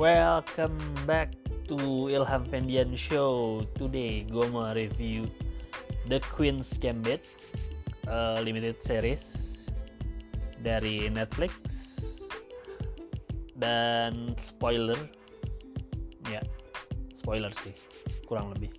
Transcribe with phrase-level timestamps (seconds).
[0.00, 1.28] Welcome back
[1.68, 1.76] to
[2.08, 3.60] Ilham Fendian Show.
[3.76, 5.28] Today gue mau review
[6.08, 7.20] The Queen's Gambit
[8.08, 9.28] uh, limited series
[10.64, 11.52] dari Netflix
[13.60, 14.96] dan spoiler
[16.32, 16.40] ya
[17.12, 17.76] spoiler sih
[18.24, 18.72] kurang lebih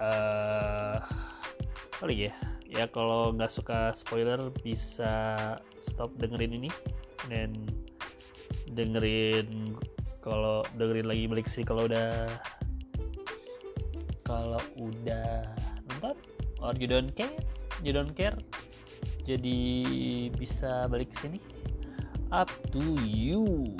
[0.00, 1.04] uh,
[2.00, 2.34] kali ya
[2.64, 5.12] ya kalau nggak suka spoiler bisa
[5.84, 6.72] stop dengerin ini
[7.28, 7.52] dan
[8.72, 9.76] dengerin
[10.22, 12.26] kalau dengerin lagi balik sih kalau udah
[14.22, 15.44] kalau udah
[15.88, 16.16] nonton.
[16.62, 17.34] Or you don't care
[17.82, 18.38] you don't care.
[19.26, 19.58] Jadi
[20.34, 21.38] bisa balik ke sini.
[22.30, 23.76] Up to you.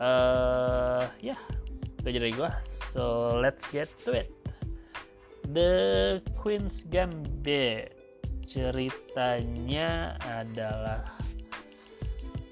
[0.00, 1.40] Uh, ya yeah,
[2.00, 2.50] itu dari gua.
[2.90, 4.32] So let's get to it.
[5.50, 7.92] The Queen's Gambit
[8.48, 11.20] ceritanya adalah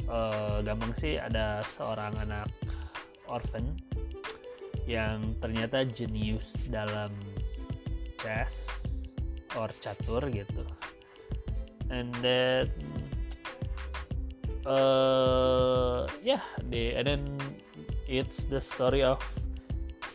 [0.09, 2.49] uh, gampang sih ada seorang anak
[3.29, 3.77] orphan
[4.89, 7.13] yang ternyata jenius dalam
[8.17, 8.53] chess
[9.55, 10.65] or catur gitu.
[11.93, 12.73] And then
[14.65, 17.23] uh, yeah and then
[18.09, 19.21] it's the story of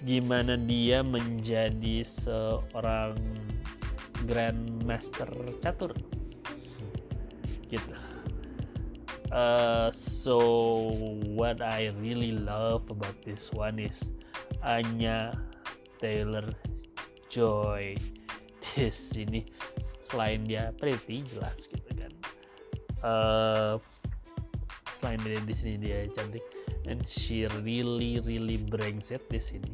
[0.03, 3.17] gimana dia menjadi seorang
[4.25, 5.29] grandmaster
[5.61, 5.93] catur.
[7.69, 8.02] Gitu
[9.33, 10.93] uh, so
[11.33, 13.97] what I really love about this one is
[14.61, 15.33] Anya
[15.99, 16.47] Taylor
[17.33, 17.97] Joy.
[18.73, 19.41] Di sini
[20.13, 22.13] selain dia pretty jelas gitu kan.
[23.01, 23.75] Uh,
[25.01, 26.45] selain dia di sini dia cantik.
[26.85, 29.73] And she really really brings it di sini.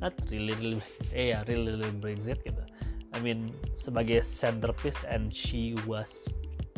[0.00, 0.80] Not really really
[1.12, 2.64] eh ya really really brings it gitu.
[3.12, 6.08] I mean sebagai centerpiece and she was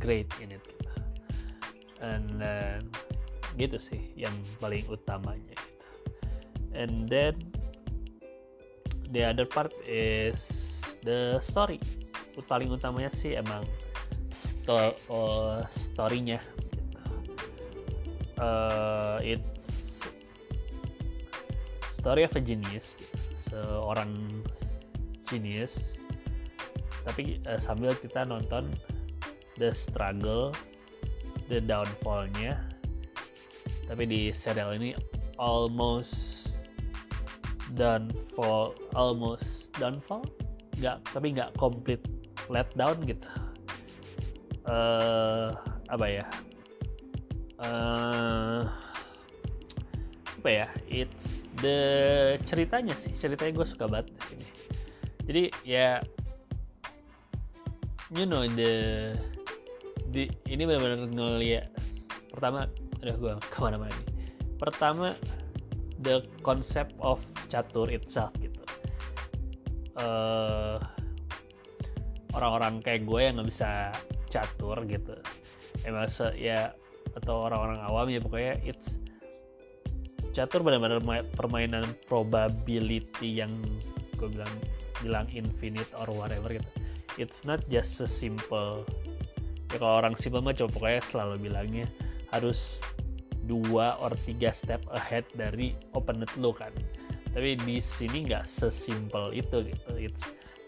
[0.02, 0.81] great in it.
[2.02, 2.82] And then
[3.56, 5.86] gitu sih yang paling utamanya gitu
[6.74, 7.36] and then
[9.12, 10.40] the other part is
[11.06, 11.78] the story
[12.48, 13.62] paling utamanya sih emang
[14.32, 16.40] sto uh, storynya
[16.72, 16.88] gitu.
[18.40, 20.00] uh, it's
[21.92, 23.16] story of a genius gitu.
[23.52, 24.16] seorang
[25.28, 26.00] genius
[27.04, 28.72] tapi uh, sambil kita nonton
[29.60, 30.56] the struggle
[31.52, 32.56] the downfallnya.
[33.84, 34.96] Tapi di serial ini
[35.36, 36.56] almost
[37.76, 40.24] downfall almost downfall?
[40.80, 42.08] Nggak tapi nggak complete
[42.48, 43.28] let down gitu.
[44.64, 45.52] Uh,
[45.92, 46.26] apa ya?
[47.60, 48.64] Uh,
[50.40, 50.66] apa ya?
[50.88, 51.78] It's the
[52.48, 53.12] ceritanya sih.
[53.20, 54.46] Ceritanya gue suka banget di sini.
[55.22, 56.00] Jadi ya
[58.16, 59.12] you know the
[60.12, 61.66] di ini benar-benar ngeliat
[62.28, 62.68] pertama
[63.00, 64.08] ada gue ke mana-mana nih
[64.60, 65.16] pertama
[66.02, 68.62] the concept of catur itself gitu.
[69.98, 70.80] Uh,
[72.34, 73.92] orang-orang kayak gue yang nggak bisa
[74.32, 75.14] catur gitu.
[75.84, 76.72] Emang se ya
[77.12, 78.96] atau orang-orang awam ya pokoknya it's
[80.32, 81.02] catur benar-benar
[81.36, 83.52] permainan probability yang
[84.16, 84.54] gue bilang
[85.04, 86.70] bilang infinite or whatever gitu.
[87.20, 88.88] It's not just a simple
[89.72, 91.86] ya kalau orang simple mah coba pokoknya selalu bilangnya
[92.30, 92.84] harus
[93.48, 96.70] dua or tiga step ahead dari opponent lo kan.
[97.32, 99.90] Tapi di sini nggak sesimpel itu gitu.
[99.96, 100.22] It's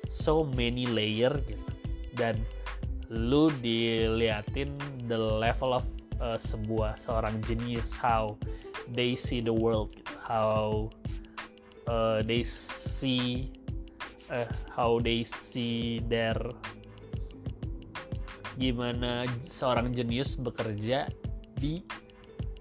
[0.08, 1.70] so many layer gitu.
[2.16, 2.40] Dan
[3.12, 4.72] lu diliatin
[5.04, 5.84] the level of
[6.24, 8.32] uh, sebuah seorang genius how
[8.96, 10.14] they see the world gitu.
[10.24, 10.88] how
[11.88, 13.52] uh, they see
[14.32, 16.36] uh, how they see their
[18.54, 21.10] gimana seorang jenius bekerja
[21.58, 21.82] di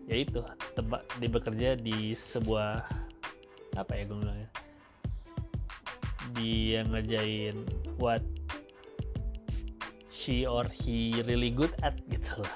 [0.09, 0.43] yaitu
[0.75, 2.83] tempat di bekerja di sebuah
[3.73, 4.49] apa ya gue bilangnya
[6.33, 7.57] dia ngerjain
[8.01, 8.21] what
[10.09, 12.55] she or he really good at gitu lah.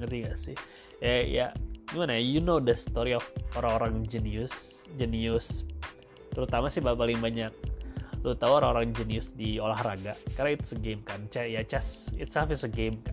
[0.00, 0.56] Ngerti gak sih?
[0.98, 1.46] Ya ya
[1.90, 2.22] gimana ya?
[2.24, 3.22] You know the story of
[3.54, 5.68] orang-orang jenius jenius
[6.34, 7.54] terutama sih paling banyak
[8.24, 10.16] lu tahu orang-orang jenius di olahraga?
[10.32, 11.28] Karena it's a game kan?
[11.36, 13.12] Ya chess itself is a game kan?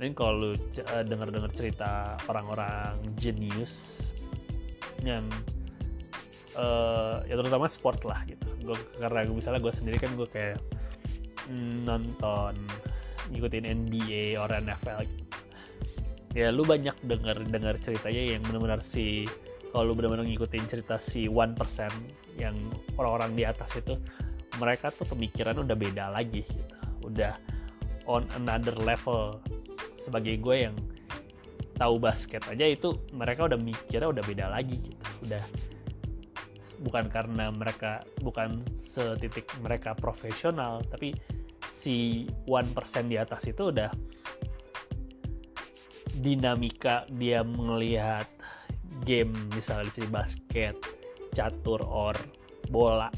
[0.00, 4.16] Dan kalau lu uh, dengar-dengar cerita orang-orang jenius
[5.04, 5.28] yang
[6.56, 8.48] uh, ya terutama sport lah gitu.
[8.64, 10.58] Gue karena gue misalnya gue sendiri kan gue kayak
[11.84, 12.56] nonton
[13.28, 15.24] ngikutin NBA or NFL gitu.
[16.36, 19.24] ya lu banyak dengar dengar ceritanya yang benar-benar si
[19.68, 21.92] kalau lu benar-benar ngikutin cerita si one percent
[22.40, 22.56] yang
[22.96, 23.94] orang-orang di atas itu
[24.56, 26.42] mereka tuh pemikiran udah beda lagi.
[26.42, 26.74] Gitu
[27.04, 27.34] udah
[28.08, 29.38] on another level.
[30.00, 30.76] Sebagai gue yang
[31.76, 34.80] tahu basket aja itu mereka udah mikirnya udah beda lagi.
[34.80, 35.42] Gitu udah
[36.78, 41.10] bukan karena mereka bukan setitik mereka profesional tapi
[41.66, 43.90] si one persen di atas itu udah
[46.18, 48.26] dinamika dia melihat
[49.04, 50.76] game misalnya di basket
[51.32, 52.14] catur or
[52.68, 53.08] bola.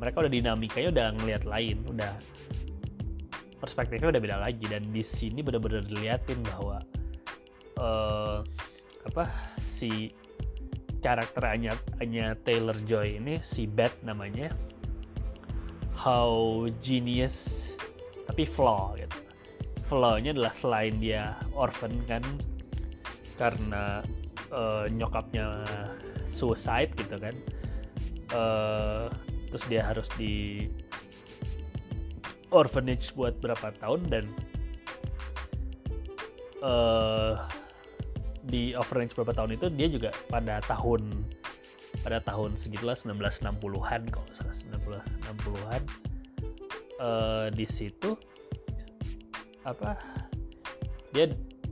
[0.00, 2.12] Mereka udah dinamikanya udah ngelihat lain udah
[3.60, 4.64] perspektifnya udah beda lagi.
[4.64, 6.80] Dan di sini benar-benar diliatin bahwa
[7.80, 8.40] uh,
[9.04, 9.24] apa
[9.60, 10.12] si
[11.00, 14.52] karakter hanya hanya Taylor Joy ini si Beth namanya
[15.96, 17.72] how genius
[18.28, 19.16] tapi flaw gitu.
[19.90, 22.22] Flawnya adalah selain dia orphan kan
[23.34, 24.04] karena
[24.50, 25.64] uh, nyokapnya
[26.26, 27.34] suicide gitu kan.
[28.30, 29.06] Uh,
[29.50, 30.66] terus dia harus di
[32.54, 34.24] orphanage buat berapa tahun dan
[36.62, 37.34] uh,
[38.46, 41.26] di orphanage berapa tahun itu dia juga pada tahun
[42.00, 45.82] pada tahun segitulah 1960-an kalau salah 1960-an
[47.02, 48.16] uh, di situ
[49.66, 49.98] apa
[51.12, 51.28] dia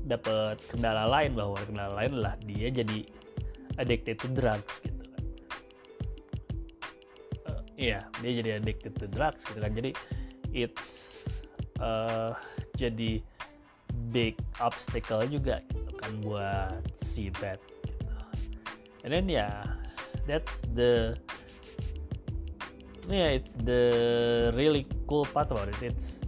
[0.09, 3.05] dapat kendala lain bahwa kendala lain lah dia jadi
[3.77, 5.25] addicted to drugs gitu kan.
[7.47, 9.73] Uh, iya dia jadi addicted to drugs gitu kan.
[9.77, 9.93] Jadi
[10.57, 11.29] it's
[11.79, 12.33] uh,
[12.75, 13.21] jadi
[14.09, 17.59] big obstacle juga gitu kan buat si gitu.
[19.05, 19.59] and then ya yeah,
[20.25, 21.13] that's the
[23.09, 23.83] yeah it's the
[24.55, 25.81] really cool part about it.
[25.81, 26.21] It's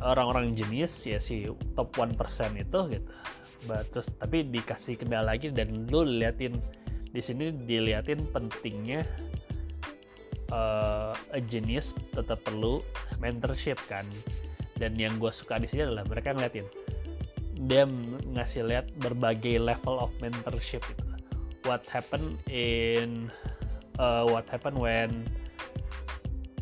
[0.00, 2.16] orang-orang jenis ya si top 1%
[2.56, 3.10] itu gitu.
[3.62, 6.58] But, terus tapi dikasih kendala lagi dan lu liatin
[7.12, 9.06] di sini diliatin pentingnya
[10.50, 12.82] uh, a genius tetap perlu
[13.22, 14.04] mentorship kan.
[14.74, 16.66] Dan yang gue suka di sini adalah mereka ngeliatin
[17.62, 17.86] dia
[18.34, 21.04] ngasih lihat berbagai level of mentorship itu
[21.62, 23.30] what happened in
[24.02, 25.22] uh, what happened when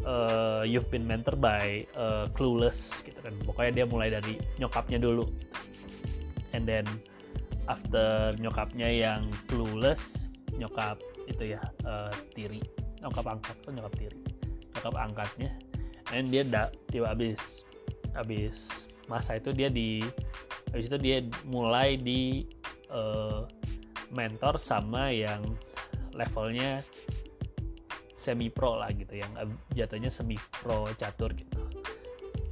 [0.04, 3.34] uh, you've been mentored by uh, clueless gitu kan.
[3.44, 5.26] Pokoknya dia mulai dari nyokapnya dulu.
[6.56, 6.86] And then
[7.70, 10.98] after nyokapnya yang clueless nyokap
[11.28, 12.60] itu ya uh, tiri.
[13.00, 14.20] Nyokap angkat tuh nyokap tiri.
[14.76, 15.50] Nyokap angkatnya.
[16.10, 17.62] Dan dia da, tiba abis
[18.18, 20.02] abis masa itu dia di
[20.74, 22.46] abis itu dia mulai di
[22.90, 23.46] uh,
[24.10, 25.42] mentor sama yang
[26.14, 26.82] levelnya
[28.20, 29.32] semi pro lah gitu yang
[29.72, 31.56] jatuhnya semi pro catur gitu.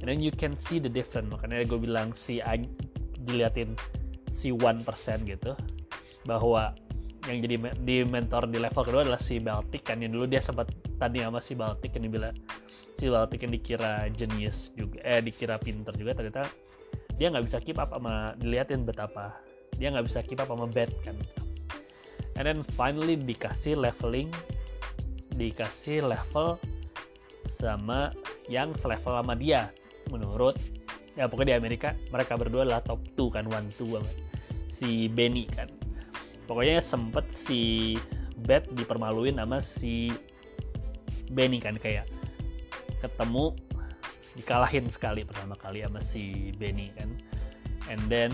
[0.01, 2.41] And then you can see the difference makanya gue bilang si
[3.21, 3.77] diliatin
[4.33, 5.53] si one percent gitu
[6.25, 6.73] bahwa
[7.29, 7.55] yang jadi
[7.85, 11.43] di mentor di level kedua adalah si Baltic kan yang dulu dia sempat tadi sama
[11.43, 12.33] si Baltic yang dibilang
[12.97, 16.47] si Baltic yang dikira genius juga eh dikira pinter juga ternyata
[17.19, 19.35] dia nggak bisa keep up sama diliatin betapa
[19.75, 21.13] dia nggak bisa keep up sama bad kan.
[22.39, 24.31] And then finally dikasih leveling
[25.39, 26.59] dikasih level
[27.47, 28.11] sama
[28.51, 29.71] yang selevel sama dia.
[30.11, 30.59] Menurut
[31.15, 33.95] ya pokoknya di Amerika mereka berdua adalah top 2 kan one two
[34.67, 35.71] si Benny kan.
[36.43, 37.95] Pokoknya sempet si
[38.35, 40.11] Beth dipermaluin sama si
[41.31, 42.09] Benny kan kayak
[42.99, 43.55] ketemu
[44.35, 47.09] dikalahin sekali pertama kali sama si Benny kan.
[47.89, 48.31] And then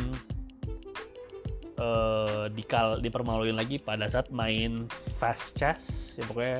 [1.79, 4.87] uh, dikal dipermaluin lagi pada saat main
[5.19, 6.59] fast chess ya pokoknya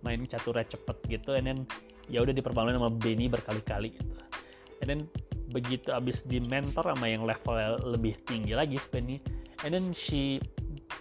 [0.00, 1.58] main caturnya cepet gitu and then
[2.10, 4.16] ya udah dipermaluin sama Benny berkali-kali gitu.
[4.80, 5.00] And then
[5.50, 9.18] begitu abis di mentor sama yang level lebih tinggi lagi Benny
[9.66, 10.38] and then she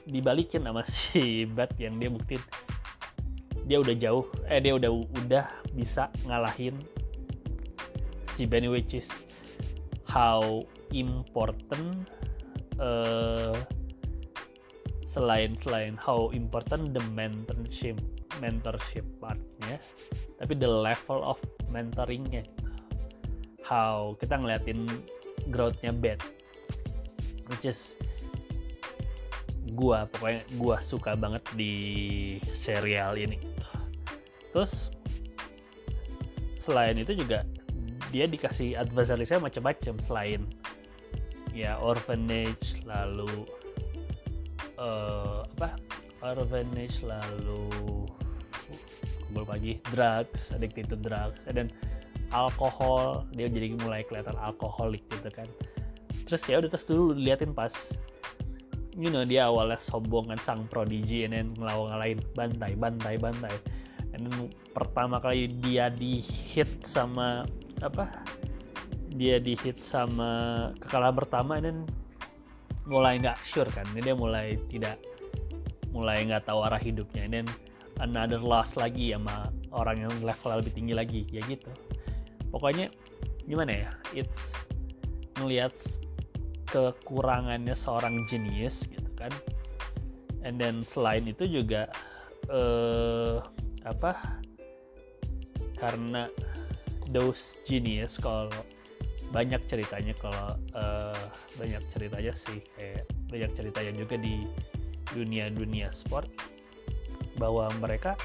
[0.09, 2.43] dibalikin sama si Bat yang dia buktiin
[3.69, 5.45] dia udah jauh eh dia udah udah
[5.77, 6.73] bisa ngalahin
[8.25, 9.07] si Benny which is
[10.09, 12.09] how important
[12.81, 13.53] uh,
[15.05, 18.01] selain selain how important the mentorship
[18.39, 19.77] mentorship partnya
[20.39, 22.43] tapi the level of mentoringnya.
[23.63, 24.89] How kita ngeliatin
[25.53, 26.19] growthnya bad
[27.49, 27.93] which is
[29.77, 31.73] gua pokoknya gua suka banget di
[32.57, 33.37] serial ini.
[34.49, 34.89] Terus
[36.57, 37.45] selain itu juga
[38.09, 40.41] dia dikasih advisory saya macam-macam selain
[41.53, 43.45] ya orphanage lalu
[44.81, 45.77] uh, apa?
[46.19, 47.69] Orphanage lalu
[49.29, 51.69] kumpul pagi drugs addicted to drugs dan
[52.33, 55.45] alkohol dia jadi mulai kelihatan alkoholik gitu kan.
[56.25, 57.73] Terus ya udah terus dulu liatin pas
[58.97, 63.55] you know dia awalnya sombong kan sang prodigi and then ngelawan ngalahin bantai bantai bantai.
[64.17, 67.45] And then pertama kali dia di hit sama
[67.85, 68.09] apa
[69.13, 71.85] dia di hit sama kekalahan pertama dan
[72.89, 74.97] mulai nggak sure kan ini dia mulai tidak
[75.89, 77.25] mulai nggak tahu arah hidupnya.
[77.25, 77.45] Dan
[77.99, 81.21] another loss lagi sama orang yang level lebih tinggi lagi.
[81.29, 81.69] Ya gitu.
[82.49, 82.89] Pokoknya
[83.45, 83.91] gimana ya?
[84.15, 84.55] It's
[85.39, 85.75] ngelihat
[86.67, 89.31] kekurangannya seorang jenius gitu kan.
[90.43, 91.91] And then selain itu juga
[92.47, 93.43] uh,
[93.83, 94.41] apa?
[95.79, 96.27] Karena
[97.09, 98.51] those genius kalau
[99.29, 101.23] banyak ceritanya kalau uh,
[101.57, 104.41] banyak ceritanya sih kayak banyak ceritanya juga di
[105.13, 106.58] dunia dunia sport
[107.39, 108.19] bahwa mereka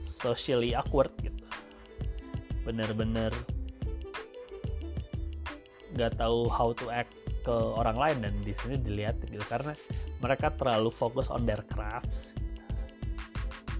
[0.00, 1.44] socially awkward gitu.
[2.62, 3.34] Bener-bener
[5.96, 7.12] nggak tahu how to act
[7.46, 9.72] ke orang lain dan di sini dilihat gitu karena
[10.18, 12.34] mereka terlalu fokus on their crafts.
[12.34, 12.62] Gitu.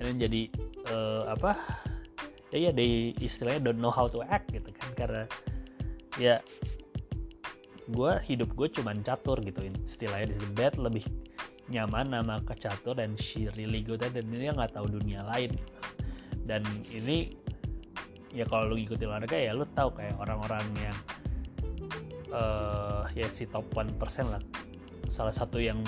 [0.02, 0.42] ini jadi
[0.92, 1.56] uh, apa?
[2.54, 5.22] Ya ya they istilahnya don't know how to act gitu kan karena
[6.16, 6.38] ya
[7.86, 11.06] gue hidup gue cuman catur gitu istilahnya di bed lebih
[11.66, 15.54] nyaman nama kecatur dan she really good dan ini nggak tahu dunia lain.
[16.46, 16.62] Dan
[16.94, 17.35] ini
[18.30, 20.96] ya kalau lu ngikutin olahraga ya lu tahu kayak orang-orang yang
[22.30, 23.99] uh, ya si top 1%
[24.30, 24.42] lah.
[25.11, 25.82] Salah satu yang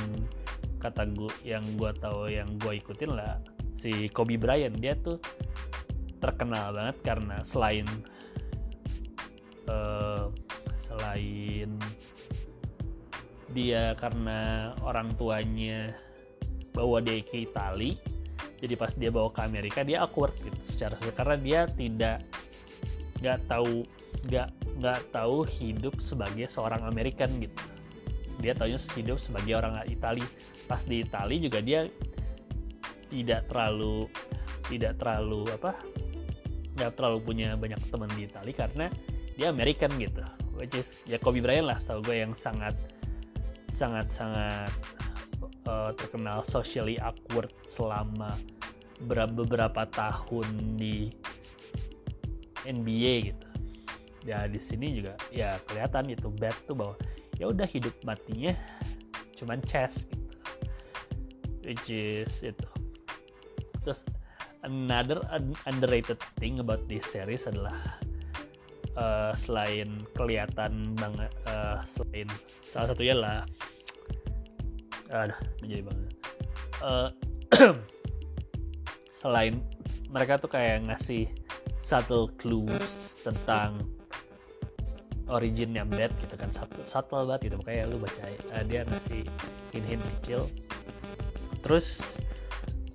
[0.78, 3.38] kata gue yang gue tahu yang gue ikutin lah
[3.74, 4.74] si Kobe Bryant.
[4.78, 5.22] Dia tuh
[6.18, 7.86] terkenal banget karena selain
[9.70, 10.26] uh,
[10.74, 11.78] selain
[13.52, 15.92] dia karena orang tuanya
[16.76, 17.96] bawa dia ke Itali.
[18.58, 22.26] Jadi pas dia bawa ke Amerika dia awkward gitu secara karena dia tidak
[23.22, 23.86] nggak tahu
[24.26, 27.58] nggak nggak tahu hidup sebagai seorang American gitu.
[28.38, 30.22] Dia tahunya hidup sebagai orang Itali.
[30.70, 31.86] Pas di Itali juga dia
[33.10, 34.06] tidak terlalu
[34.68, 35.72] tidak terlalu apa
[36.78, 38.86] nggak terlalu punya banyak teman di Italia karena
[39.34, 40.22] dia American gitu.
[40.58, 42.74] Which is ya Kobe Bryant lah setahu gue yang sangat
[43.78, 44.74] sangat sangat
[45.70, 48.34] uh, terkenal socially awkward selama
[49.06, 51.14] beberapa tahun di
[52.66, 53.46] NBA gitu.
[54.26, 56.98] Ya di sini juga ya kelihatan itu bad tuh bahwa
[57.38, 58.58] ya udah hidup matinya
[59.38, 60.26] cuman chess gitu.
[61.62, 62.68] Which is itu.
[63.86, 64.02] Terus
[64.66, 65.22] another
[65.70, 67.78] underrated thing about this series adalah
[68.98, 72.26] uh, selain kelihatan banget uh, selain
[72.66, 73.38] salah satunya lah
[75.08, 76.08] ada menjadi banget.
[76.78, 77.08] Uh,
[79.20, 79.60] selain
[80.08, 81.28] mereka tuh kayak ngasih
[81.80, 83.82] subtle clues tentang
[85.28, 87.56] originnya bad gitu kan subtle, subtle banget gitu.
[87.60, 89.22] Makanya lu baca uh, dia ngasih
[89.72, 90.48] hint-hint kecil.
[91.60, 92.00] Terus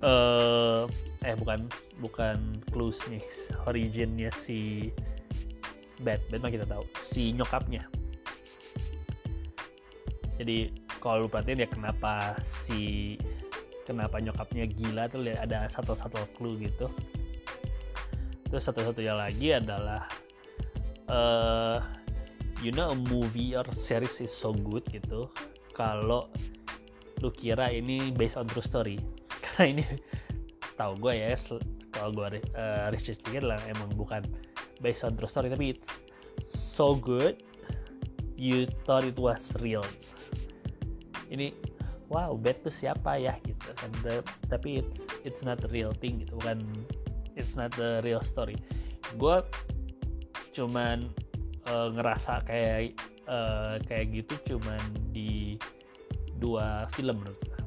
[0.02, 0.86] uh,
[1.24, 1.66] eh bukan
[2.02, 2.36] bukan
[2.68, 3.22] clues nih
[3.64, 4.90] originnya si
[6.02, 7.86] Bad Batman kita tahu si nyokapnya.
[10.34, 13.14] Jadi kalau lu perhatiin ya kenapa si
[13.84, 16.88] kenapa nyokapnya gila tuh ada satu-satu clue gitu.
[18.48, 20.08] Terus satu-satunya lagi adalah
[21.12, 21.84] uh,
[22.64, 25.28] you know a movie or series is so good gitu
[25.76, 26.32] kalau
[27.20, 28.96] lu kira ini based on true story.
[29.44, 29.84] Karena ini
[30.64, 31.36] setahu gue ya
[31.92, 34.24] kalau gue uh, research dikit lah emang bukan
[34.80, 36.02] based on true story tapi it's
[36.42, 37.38] so good
[38.34, 39.86] you thought it was real
[41.34, 41.48] ini
[42.08, 43.34] wow bet tuh siapa ya?
[43.42, 43.90] Gitu kan.
[44.48, 46.62] Tapi it's it's not the real thing gitu bukan
[47.34, 48.56] it's not the real story.
[49.18, 49.42] Gue
[50.54, 51.10] cuman
[51.66, 52.94] uh, ngerasa kayak
[53.26, 55.58] uh, kayak gitu cuman di
[56.38, 57.60] dua film menurut gue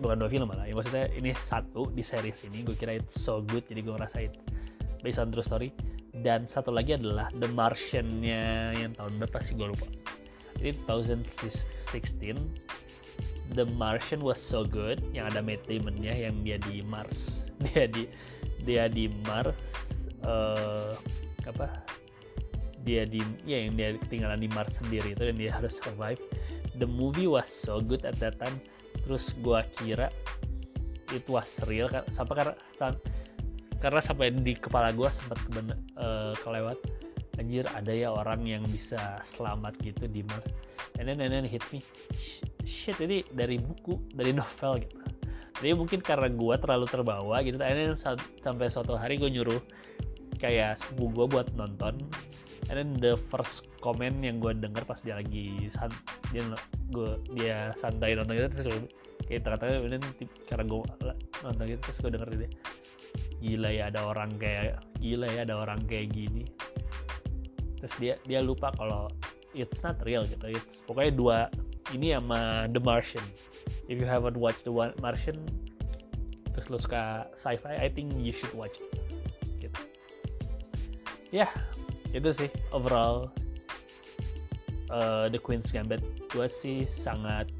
[0.00, 3.44] bukan dua film malah ya maksudnya ini satu di series ini gue kira it's so
[3.46, 4.42] good jadi gue ngerasa it's
[5.04, 5.68] based on true story.
[6.14, 9.52] Dan satu lagi adalah The Martian-nya yang tahun berapa sih?
[9.60, 9.84] Gue lupa
[10.64, 11.68] 2016
[13.52, 17.44] The Martian was so good yang ada Matt Damon-nya yang dia di Mars.
[17.70, 18.08] Dia di
[18.64, 20.96] dia di Mars uh,
[21.44, 21.68] apa?
[22.80, 26.18] Dia di ya yang dia ketinggalan di Mars sendiri itu dan dia harus survive.
[26.80, 28.56] The movie was so good at that time.
[29.04, 30.08] Terus gue kira
[31.12, 32.54] itu was real sampai karena
[33.78, 35.38] karena sampai di kepala gue sempat
[36.00, 36.80] uh, kelewat
[37.44, 40.48] anjir ada ya orang yang bisa selamat gitu di Mars
[40.96, 41.84] and then, and then hit me.
[42.64, 44.96] Shit ini dari buku dari novel gitu.
[45.60, 47.92] Jadi mungkin karena gue terlalu terbawa gitu and then
[48.40, 49.60] sampai suatu hari gue nyuruh
[50.40, 52.00] kayak sepupu gue buat nonton.
[52.72, 55.92] And then the first comment yang gue denger pas dia lagi san
[56.32, 56.40] dia
[56.88, 58.88] gue dia santai nonton itu terus
[59.28, 60.04] kayak tengah-tengah kemudian
[60.48, 60.80] karena gue
[61.44, 62.50] nonton gitu terus gue denger dia
[63.44, 66.48] gila ya ada orang kayak gila ya ada orang kayak gini
[67.84, 69.12] terus dia dia lupa kalau
[69.52, 70.56] it's not real gitu.
[70.56, 71.38] It's pokoknya dua
[71.92, 73.20] ini sama The Martian.
[73.92, 74.72] If you haven't watched The
[75.04, 75.44] Martian
[76.56, 78.88] terus lo suka sci-fi I think you should watch it.
[79.60, 79.80] Gitu.
[81.28, 81.50] Ya yeah,
[82.16, 83.28] itu sih overall
[84.88, 86.00] uh, The Queen's Gambit.
[86.32, 87.52] Gue sih sangat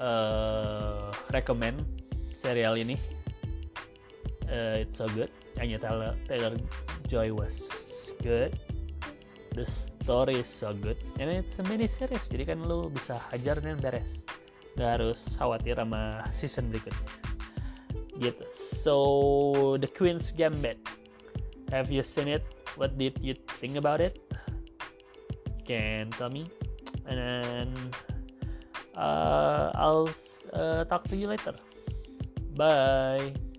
[0.00, 1.84] uh, recommend
[2.32, 2.96] serial ini.
[4.48, 5.28] Uh, it's so good.
[5.60, 6.56] Anya Taylor, Taylor
[7.12, 7.81] Joy was
[8.22, 8.54] good.
[9.52, 10.96] The story is so good.
[11.20, 14.24] And it's a mini series jadi kan lu bisa hajar dan beres.
[14.78, 17.32] Gak harus khawatir sama season berikutnya
[18.22, 18.44] gitu.
[18.48, 18.94] So
[19.82, 20.78] the Queen's Gambit.
[21.74, 22.44] Have you seen it?
[22.78, 24.20] What did you think about it?
[25.66, 26.46] Can tell me.
[27.08, 27.68] And then
[28.96, 30.08] uh, I'll
[30.52, 31.56] uh, talk to you later.
[32.54, 33.51] Bye